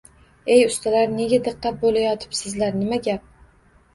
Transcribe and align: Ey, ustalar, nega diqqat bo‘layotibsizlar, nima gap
Ey, 0.53 0.61
ustalar, 0.67 1.11
nega 1.17 1.37
diqqat 1.49 1.77
bo‘layotibsizlar, 1.83 2.73
nima 2.79 2.99
gap 3.09 3.29